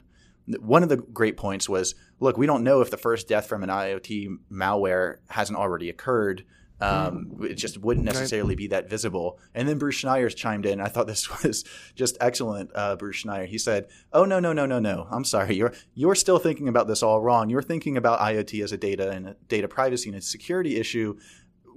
[0.60, 3.64] One of the great points was, look, we don't know if the first death from
[3.64, 6.46] an IoT malware hasn't already occurred.
[6.82, 9.40] Um, It just wouldn't necessarily be that visible.
[9.54, 10.82] And then Bruce Schneier's chimed in.
[10.82, 11.64] I thought this was
[11.96, 12.72] just excellent.
[12.76, 13.48] Uh, Bruce Schneier.
[13.48, 15.08] He said, "Oh no, no, no, no, no.
[15.10, 15.56] I'm sorry.
[15.56, 17.50] You're you're still thinking about this all wrong.
[17.50, 21.18] You're thinking about IoT as a data and a data privacy and a security issue."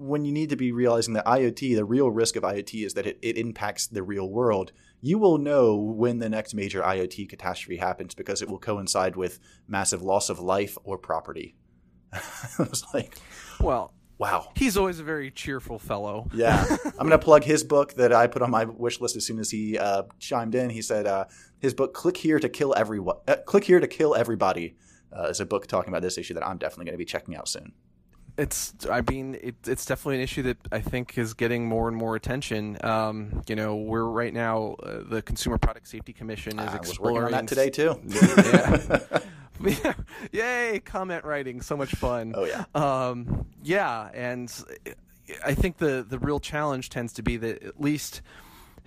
[0.01, 3.05] When you need to be realizing that IoT, the real risk of IoT is that
[3.05, 4.71] it, it impacts the real world.
[5.01, 9.41] You will know when the next major IoT catastrophe happens because it will coincide with
[9.67, 11.57] massive loss of life or property.
[12.13, 12.21] I
[12.59, 13.17] was like,
[13.61, 14.51] Well, wow.
[14.55, 16.29] he's always a very cheerful fellow.
[16.33, 19.39] Yeah, I'm gonna plug his book that I put on my wish list as soon
[19.39, 20.71] as he uh, chimed in.
[20.71, 21.27] He said uh,
[21.59, 24.77] his book "Click Here to Kill Everyone." Uh, "Click Here to Kill Everybody"
[25.17, 27.37] uh, is a book talking about this issue that I'm definitely going to be checking
[27.37, 27.73] out soon.
[28.37, 31.97] It's, I mean, it, it's definitely an issue that I think is getting more and
[31.97, 32.79] more attention.
[32.85, 36.89] Um, you know, we're right now uh, the Consumer Product Safety Commission is I was
[36.89, 38.01] exploring working on that today too.
[38.07, 39.19] yeah.
[40.33, 42.35] Yay, comment writing, so much fun.
[42.37, 42.65] Oh, yeah.
[42.75, 44.53] Um, yeah, and
[45.45, 48.23] I think the the real challenge tends to be that at least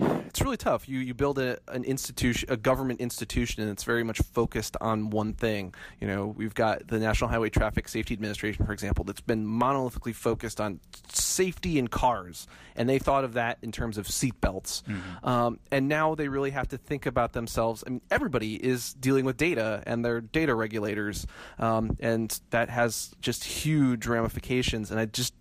[0.01, 0.87] it's really tough.
[0.87, 5.09] You you build a, an institution, a government institution, and it's very much focused on
[5.09, 5.73] one thing.
[5.99, 10.15] You know, we've got the National Highway Traffic Safety Administration, for example, that's been monolithically
[10.15, 10.79] focused on
[11.11, 14.83] safety in cars, and they thought of that in terms of seatbelts.
[15.25, 17.83] Um, and now they really have to think about themselves.
[17.85, 21.27] I mean, everybody is dealing with data, and they're data regulators,
[21.59, 24.91] um, and that has just huge ramifications.
[24.91, 25.33] And I just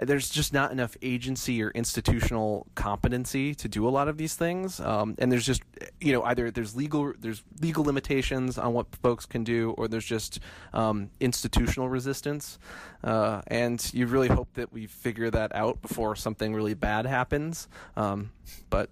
[0.00, 4.80] there's just not enough agency or institutional competency to do a lot of these things.
[4.80, 5.62] Um, and there's just
[6.00, 10.04] you know either there's legal there's legal limitations on what folks can do or there's
[10.04, 10.40] just
[10.72, 12.58] um, institutional resistance.
[13.04, 17.68] Uh, and you really hope that we figure that out before something really bad happens.
[17.96, 18.30] Um,
[18.70, 18.90] but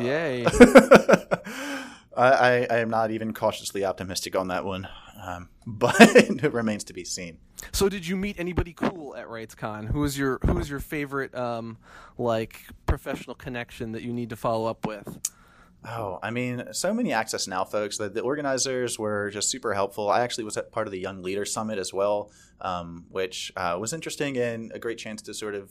[0.00, 0.44] yay
[2.16, 4.88] I, I, I am not even cautiously optimistic on that one,
[5.22, 7.38] um, but it remains to be seen.
[7.72, 11.34] so did you meet anybody cool at RightsCon Who is your who was your favorite
[11.34, 11.78] um,
[12.18, 15.18] like professional connection that you need to follow up with
[15.88, 17.96] Oh, I mean, so many Access Now folks.
[17.96, 20.10] The, the organizers were just super helpful.
[20.10, 23.76] I actually was at part of the Young Leader Summit as well, um, which uh,
[23.78, 25.70] was interesting and a great chance to sort of,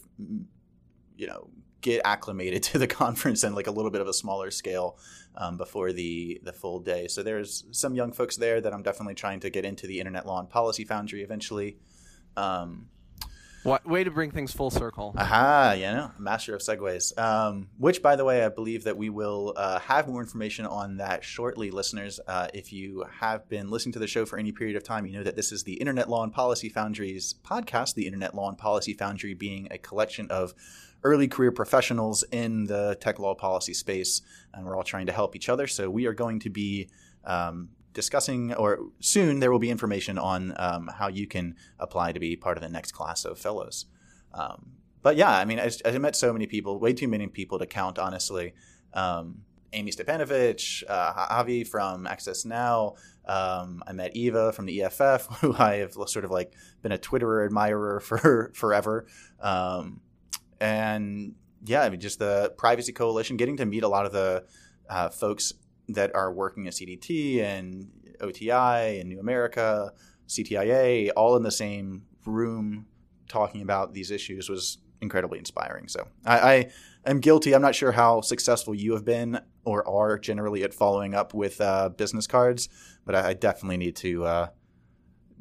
[1.18, 1.50] you know,
[1.82, 4.98] get acclimated to the conference and like a little bit of a smaller scale
[5.38, 7.08] um, before the the full day.
[7.08, 10.26] So there's some young folks there that I'm definitely trying to get into the Internet
[10.26, 11.78] Law and Policy Foundry eventually.
[12.38, 12.88] Um,
[13.66, 15.16] Wa- way to bring things full circle.
[15.18, 17.18] Aha, you know, master of segues.
[17.18, 20.98] Um, which, by the way, I believe that we will uh, have more information on
[20.98, 22.20] that shortly, listeners.
[22.28, 25.14] Uh, if you have been listening to the show for any period of time, you
[25.14, 28.58] know that this is the Internet Law and Policy Foundry's podcast, the Internet Law and
[28.58, 30.54] Policy Foundry being a collection of
[31.06, 34.22] early career professionals in the tech law policy space,
[34.54, 35.68] and we're all trying to help each other.
[35.68, 36.90] So we are going to be
[37.24, 42.20] um, discussing, or soon there will be information on um, how you can apply to
[42.20, 43.86] be part of the next class of fellows.
[44.34, 44.72] Um,
[45.04, 47.68] but yeah, I mean, I, I met so many people, way too many people to
[47.68, 48.54] count, honestly.
[48.94, 52.96] Um, Amie Stepanovich, uh, Javi from Access Now.
[53.26, 56.98] Um, I met Eva from the EFF, who I have sort of like been a
[56.98, 59.06] Twitter admirer for forever.
[59.40, 60.02] Um,
[60.60, 64.46] and yeah, I mean, just the Privacy Coalition, getting to meet a lot of the
[64.90, 65.54] uh, folks
[65.90, 67.90] that are working at CDT and
[68.22, 69.92] OTI and New America,
[70.28, 72.88] CTIA, all in the same room
[73.28, 75.88] talking about these issues was incredibly inspiring.
[75.88, 76.70] So I, I
[77.06, 77.54] am guilty.
[77.54, 81.60] I'm not sure how successful you have been or are generally at following up with
[81.62, 82.70] uh, business cards,
[83.06, 84.48] but I, I definitely need to uh,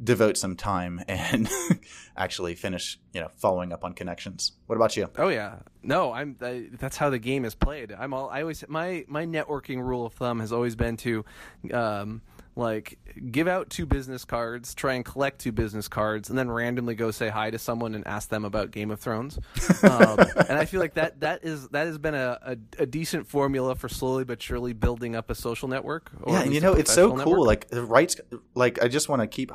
[0.03, 1.49] devote some time and
[2.17, 4.53] actually finish, you know, following up on connections.
[4.67, 5.09] What about you?
[5.17, 6.37] Oh yeah, no, I'm.
[6.41, 7.93] I, that's how the game is played.
[7.93, 8.29] I'm all.
[8.31, 11.25] I always my my networking rule of thumb has always been to.
[11.73, 12.23] Um,
[12.57, 12.99] like
[13.33, 17.11] give out two business cards, try and collect two business cards, and then randomly go
[17.11, 19.39] say hi to someone and ask them about Game of Thrones.
[19.83, 23.27] um, and I feel like that that is that has been a, a, a, decent
[23.27, 26.13] formula for slowly but surely building up a social network.
[26.27, 27.17] yeah, and you know it's so cool.
[27.17, 27.41] Network.
[27.41, 28.17] Like the rights,
[28.55, 29.51] like I just want to keep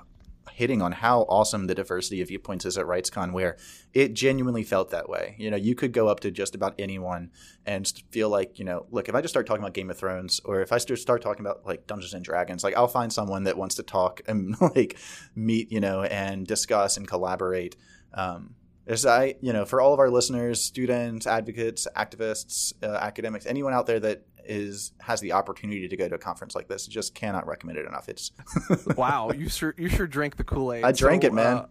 [0.60, 3.56] hitting on how awesome the diversity of viewpoints is at RightsCon, where
[3.94, 5.38] it genuinely felt that way.
[5.40, 7.32] You know, you could go up to just about anyone
[7.66, 10.42] and feel like, you know, look, if I just start talking about Game of Thrones,
[10.44, 13.58] or if I start talking about like Dungeons and Dragons, like I'll find someone that
[13.58, 14.98] wants to talk and like
[15.34, 17.78] meet, you know, and discuss and collaborate.
[18.14, 23.46] Um, as I, you know, for all of our listeners, students, advocates, activists, uh, academics,
[23.46, 26.88] anyone out there that is has the opportunity to go to a conference like this.
[26.88, 28.10] Just cannot recommend it enough.
[28.10, 28.32] It's
[28.98, 30.84] wow, you sure you sure drank the Kool Aid.
[30.84, 31.58] I drank so, it, man.
[31.58, 31.68] Uh,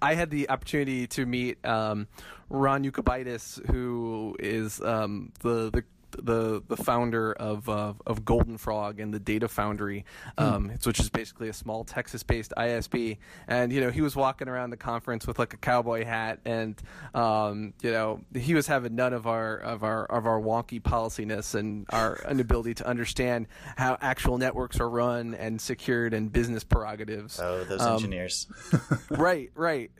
[0.00, 2.06] I had the opportunity to meet um,
[2.50, 9.00] Ron Yokubaitis, who is um, the the the the founder of uh, of Golden Frog
[9.00, 10.04] and the Data Foundry,
[10.38, 10.44] hmm.
[10.44, 10.74] um, hmm.
[10.84, 13.18] which is basically a small Texas-based ISP.
[13.46, 16.80] And you know, he was walking around the conference with like a cowboy hat, and
[17.14, 21.54] um, you know, he was having none of our of our of our wonky policiness
[21.54, 27.40] and our inability to understand how actual networks are run and secured and business prerogatives.
[27.40, 28.46] Oh, those um, engineers.
[29.10, 29.90] right, right.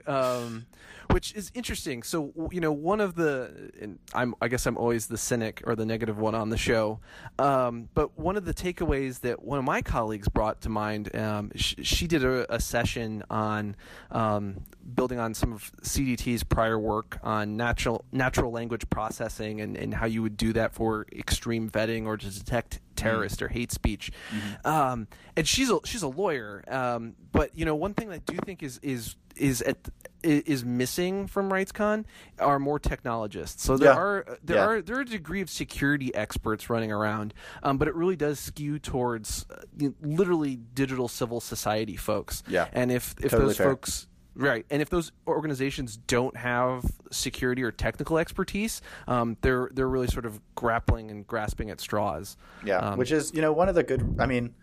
[1.10, 2.02] Which is interesting.
[2.02, 5.86] So you know, one of the I'm I guess I'm always the cynic or the
[5.86, 7.00] negative one on the show,
[7.38, 11.50] um, but one of the takeaways that one of my colleagues brought to mind, um,
[11.54, 13.74] sh- she did a, a session on
[14.10, 19.94] um, building on some of CDT's prior work on natural natural language processing and, and
[19.94, 23.46] how you would do that for extreme vetting or to detect terrorist mm-hmm.
[23.46, 24.12] or hate speech.
[24.30, 24.66] Mm-hmm.
[24.66, 28.36] Um, and she's a she's a lawyer, um, but you know one thing I do
[28.44, 29.76] think is is is at
[30.22, 32.04] is missing from RightsCon
[32.40, 33.62] are more technologists.
[33.62, 33.98] So there yeah.
[33.98, 34.66] are there yeah.
[34.66, 38.40] are there are a degree of security experts running around, um, but it really does
[38.40, 42.42] skew towards uh, literally digital civil society folks.
[42.48, 43.68] Yeah, and if if totally those fair.
[43.68, 44.08] folks
[44.38, 50.06] Right, and if those organizations don't have security or technical expertise, um, they're they're really
[50.06, 52.36] sort of grappling and grasping at straws.
[52.64, 54.16] Yeah, um, which is you know one of the good.
[54.20, 54.54] I mean,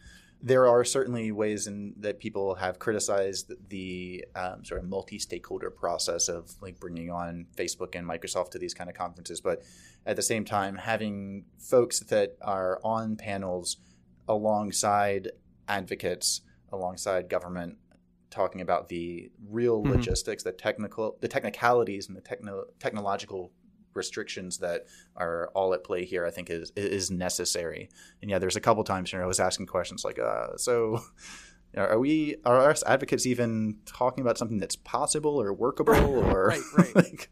[0.41, 6.29] there are certainly ways in that people have criticized the um, sort of multi-stakeholder process
[6.29, 9.61] of like bringing on Facebook and Microsoft to these kind of conferences, but
[10.05, 13.75] at the same time, having folks that are on panels
[14.29, 15.31] alongside
[15.67, 17.77] advocates, alongside government
[18.35, 19.93] talking about the real mm-hmm.
[19.93, 23.51] logistics, the technical, the technicalities, and the techno, technological
[23.93, 26.25] restrictions that are all at play here.
[26.25, 27.89] I think is is necessary.
[28.21, 31.01] And yeah, there's a couple times here I was asking questions like, uh, so.
[31.77, 35.93] Are we are us advocates even talking about something that's possible or workable
[36.33, 36.95] or right right?
[36.95, 37.29] like...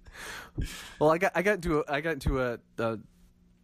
[0.99, 2.99] well, I got I got into a, I got into a, a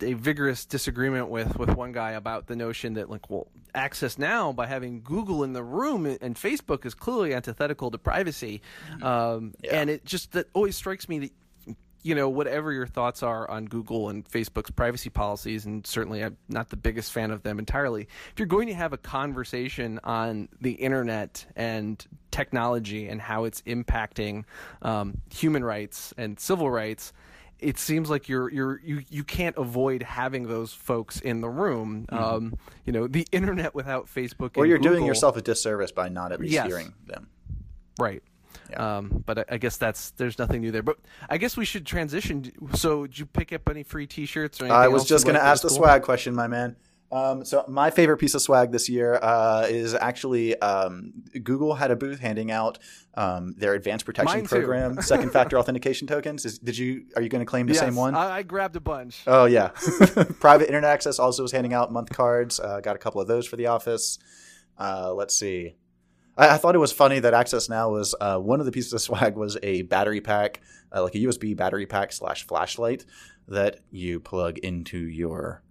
[0.04, 4.52] a vigorous disagreement with with one guy about the notion that like well access now
[4.52, 9.04] by having Google in the room and Facebook is clearly antithetical to privacy mm-hmm.
[9.04, 9.76] um, yeah.
[9.76, 11.32] and it just that always strikes me that
[12.02, 16.38] you know whatever your thoughts are on Google and Facebook's privacy policies and certainly I'm
[16.48, 20.50] not the biggest fan of them entirely if you're going to have a conversation on
[20.62, 24.46] the internet and technology and how it's impacting
[24.82, 27.12] um, human rights and civil rights
[27.60, 32.08] it seems like you're you're you you can't avoid having those folks in the room.
[32.12, 32.24] Mm-hmm.
[32.24, 36.10] Um, you know, the internet without Facebook or you're Google, doing yourself a disservice by
[36.10, 36.68] not at least yes.
[36.68, 37.28] hearing them.
[38.00, 38.24] Right.
[38.70, 38.98] Yeah.
[38.98, 40.84] Um, but I, I, guess that's there's nothing new there.
[40.84, 42.52] But I guess we should transition.
[42.76, 44.80] So, did you pick up any free T-shirts or anything?
[44.80, 46.76] I was just going to ask the swag question, my man.
[47.12, 51.12] Um, so my favorite piece of swag this year uh, is actually um,
[51.44, 52.78] Google had a booth handing out
[53.16, 56.46] um, their advanced protection program, second factor authentication tokens.
[56.46, 58.14] Is, did you are you going to claim the yes, same one?
[58.14, 59.24] I, I, grabbed a bunch.
[59.26, 59.70] Oh yeah,
[60.40, 62.60] private internet access also was handing out month cards.
[62.60, 64.20] Uh, got a couple of those for the office.
[64.78, 65.76] Uh, let's see.
[66.38, 68.94] I, I, thought it was funny that Access Now was uh, one of the pieces
[68.94, 70.62] of swag was a battery pack,
[70.96, 73.04] uh, like a USB battery pack slash flashlight
[73.48, 75.64] that you plug into your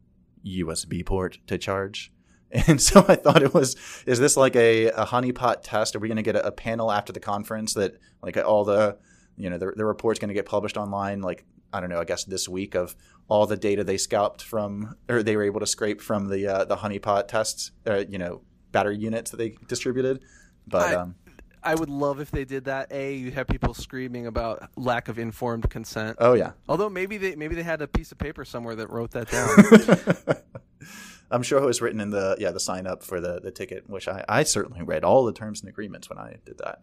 [0.44, 2.12] USB port to charge.
[2.66, 3.76] And so I thought it was,
[4.06, 5.94] is this like a, a honeypot test?
[5.94, 8.96] Are we going to get a, a, panel after the conference that like all the,
[9.36, 12.04] you know, the, the report's going to get published online, like I don't know, I
[12.04, 12.96] guess this week of
[13.28, 16.64] all the data they scalped from, or they were able to scrape from the uh,
[16.64, 18.40] the honeypot tests, uh, you know,
[18.72, 20.22] battery units that they distributed.
[20.66, 21.14] But I, um,
[21.62, 22.92] I would love if they did that.
[22.92, 26.16] A, you have people screaming about lack of informed consent.
[26.20, 29.10] oh yeah, Although maybe they maybe they had a piece of paper somewhere that wrote
[29.12, 30.36] that down.
[31.30, 33.88] I'm sure it was written in the yeah the sign up for the the ticket,
[33.88, 36.80] which I I certainly read all the terms and agreements when I did that.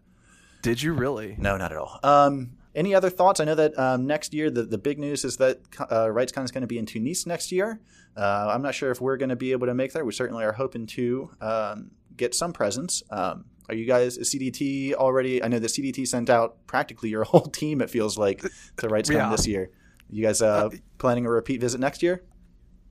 [0.62, 1.34] did you really?
[1.38, 1.98] No, not at all.
[2.02, 3.40] Um, any other thoughts?
[3.40, 6.50] I know that um, next year the, the big news is that uh, RightsCon is
[6.52, 7.80] going to be in Tunis next year.
[8.16, 10.04] Uh, I'm not sure if we're going to be able to make that.
[10.04, 13.02] We certainly are hoping to um, get some presence.
[13.10, 15.42] Um, are you guys is CDT already?
[15.42, 17.80] I know the CDT sent out practically your whole team.
[17.80, 19.30] It feels like to RightsCon Yeah.
[19.30, 19.70] this year.
[20.10, 22.22] You guys uh, planning a repeat visit next year?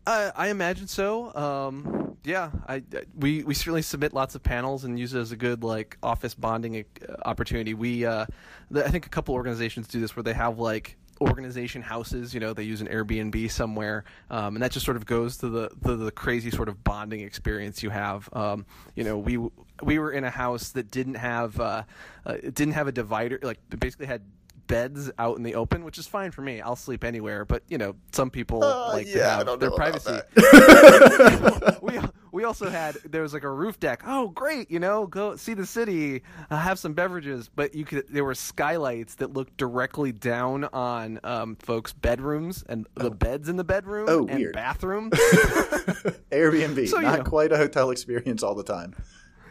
[0.07, 1.33] I, I imagine so.
[1.35, 2.83] Um, yeah, I, I-
[3.15, 6.33] we we certainly submit lots of panels and use it as a good like office
[6.35, 7.73] bonding uh, opportunity.
[7.73, 8.25] We uh,
[8.69, 12.33] the, I think a couple organizations do this where they have like organization houses.
[12.33, 15.49] You know, they use an Airbnb somewhere, um, and that just sort of goes to
[15.49, 18.27] the, the the crazy sort of bonding experience you have.
[18.33, 18.65] Um,
[18.95, 19.37] you know, we
[19.83, 21.83] we were in a house that didn't have uh,
[22.25, 23.39] uh, didn't have a divider.
[23.41, 24.21] Like basically had
[24.67, 26.59] beds out in the open, which is fine for me.
[26.59, 29.69] I'll sleep anywhere, but you know, some people like to Uh, yeah, I have their
[29.71, 30.19] privacy.
[31.83, 31.99] we
[32.31, 34.01] we also had there was like a roof deck.
[34.05, 34.71] Oh, great!
[34.71, 37.47] You know, go see the city, uh, have some beverages.
[37.55, 42.87] But you could there were skylights that looked directly down on um, folks' bedrooms and
[42.95, 44.53] the beds in the bedroom Oh, and weird.
[44.53, 45.11] bathroom.
[46.31, 47.23] Airbnb, So, not know.
[47.23, 48.95] quite a hotel experience all the time.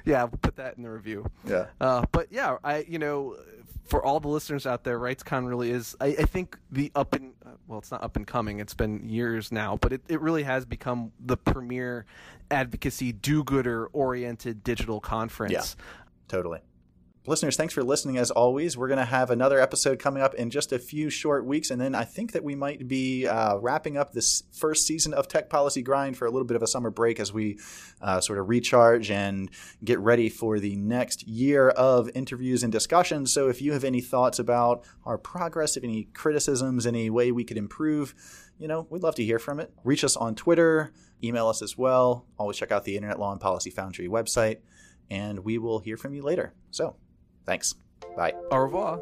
[0.05, 1.31] Yeah, we'll put that in the review.
[1.47, 1.67] Yeah.
[1.81, 3.37] Uh, but yeah, I you know,
[3.85, 5.97] for all the listeners out there, RightsCon really is.
[6.01, 8.61] I, I think the up and uh, well, it's not up and coming.
[8.61, 12.07] It's been years now, but it, it really has become the premier
[12.51, 15.53] advocacy do-gooder oriented digital conference.
[15.53, 15.85] Yeah.
[16.29, 16.61] Totally.
[17.27, 18.77] Listeners, thanks for listening as always.
[18.77, 21.71] We're going to have another episode coming up in just a few short weeks.
[21.71, 25.27] And then I think that we might be uh, wrapping up this first season of
[25.27, 27.59] Tech Policy Grind for a little bit of a summer break as we
[28.03, 29.51] uh, sort of recharge and
[29.83, 33.33] get ready for the next year of interviews and discussions.
[33.33, 37.45] So if you have any thoughts about our progress, if any criticisms, any way we
[37.45, 38.15] could improve,
[38.59, 39.73] you know, we'd love to hear from it.
[39.83, 42.27] Reach us on Twitter, email us as well.
[42.39, 44.59] Always check out the Internet Law and Policy Foundry website
[45.11, 46.55] and we will hear from you later.
[46.71, 46.97] So,
[47.47, 47.75] thanks.
[48.17, 48.35] Bye.
[48.51, 49.01] Au revoir.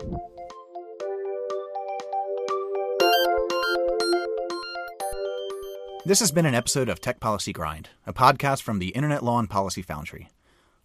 [6.04, 9.38] This has been an episode of Tech Policy Grind, a podcast from the Internet Law
[9.38, 10.28] and Policy Foundry.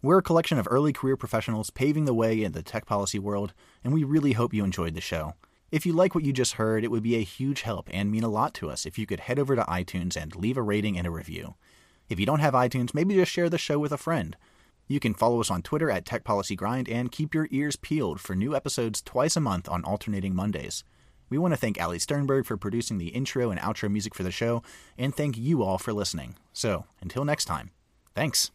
[0.04, 3.54] We're a collection of early career professionals paving the way in the tech policy world,
[3.84, 5.34] and we really hope you enjoyed the show.
[5.72, 8.24] If you like what you just heard, it would be a huge help and mean
[8.24, 11.00] a lot to us if you could head over to iTunes and leave a rating
[11.00, 11.56] and a review.
[12.10, 14.38] If you don't have iTunes, maybe just share the show with a friend.
[14.88, 18.22] You can follow us on Twitter at Tech Policy Grind and keep your ears peeled
[18.22, 20.84] for new episodes twice a month on alternating Mondays.
[21.30, 24.32] We want to thank Ali Sternberg for producing the intro and outro music for the
[24.32, 24.64] show,
[24.98, 26.36] and thank you all for listening.
[26.54, 27.72] So, until next time,
[28.16, 28.52] thanks.